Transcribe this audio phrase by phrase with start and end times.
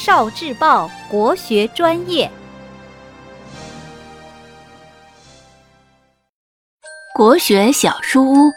[0.00, 2.30] 少智报国学专业，
[7.16, 8.52] 国学小书屋。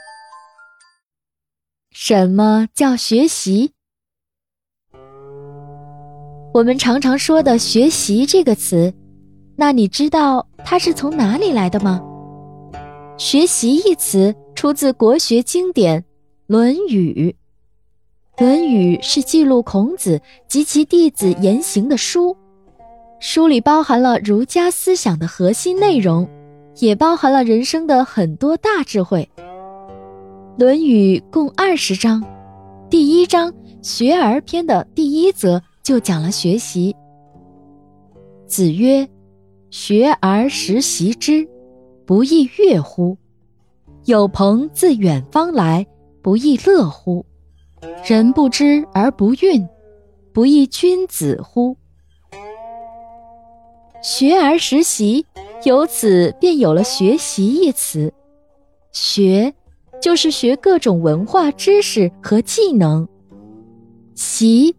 [1.90, 3.74] 什么叫学习？
[6.54, 8.94] 我们常常说的“学习”这个词，
[9.58, 11.99] 那你知道它是从哪里来的吗
[13.17, 16.02] ？“学习”一词出自国学经典
[16.45, 17.31] 《论语》。
[18.41, 22.35] 《论语》是记录孔子及其弟子言行的书，
[23.20, 26.27] 书里包含了儒家思想的核心内容，
[26.77, 29.30] 也包含了人生的很多大智慧。
[30.57, 32.23] 《论语》共二十章，
[32.89, 33.52] 第一章
[33.83, 36.95] 《学而篇》的第一则就讲了学习。
[38.47, 39.08] 子曰
[39.69, 41.47] ：“学而时习之，
[42.08, 43.16] 不亦说乎？
[44.05, 45.85] 有朋自远方来，
[46.23, 47.23] 不亦乐乎？”
[48.05, 49.67] 人不知而不愠，
[50.34, 51.76] 不亦君子乎？
[54.03, 55.25] 学而时习，
[55.64, 58.11] 由此便有了“学习”一词。
[58.92, 59.53] 学，
[60.02, 63.08] 就是学各种文化知识和技能；
[64.16, 64.75] 习，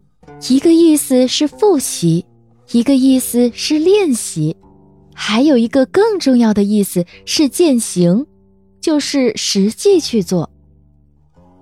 [0.48, 2.26] 一个意思是复习，
[2.72, 4.56] 一个意思是练习，
[5.14, 8.26] 还有一个更重要的意思是践行，
[8.80, 10.51] 就是实际去做。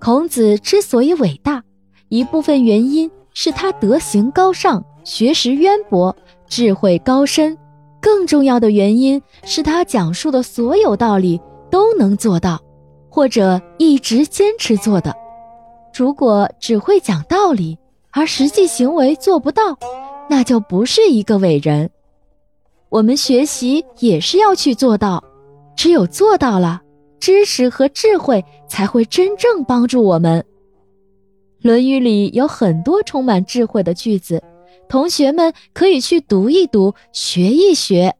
[0.01, 1.63] 孔子之所以伟大，
[2.09, 6.15] 一部分原因是他德行高尚、学识渊博、
[6.47, 7.55] 智慧高深；
[8.01, 12.59] 更重要的原因是他讲述的所有道理都能做到，
[13.11, 15.15] 或者一直坚持做的。
[15.93, 17.77] 如果只会讲道理，
[18.09, 19.77] 而实际行为做不到，
[20.27, 21.91] 那就不是一个伟人。
[22.89, 25.23] 我们学习也是要去做到，
[25.75, 26.81] 只有做到了。
[27.21, 30.41] 知识和智慧才会真正帮助我们。
[31.61, 34.43] 《论语》里有很多充满智慧的句子，
[34.89, 38.15] 同学们可以去读一读，学一学。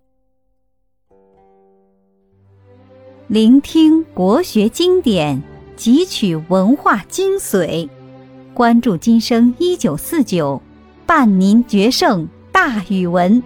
[3.27, 5.41] 聆听国学经典，
[5.75, 7.89] 汲取文化精髓，
[8.53, 10.61] 关注今生一九四九，
[11.07, 13.41] 伴您决胜大语文。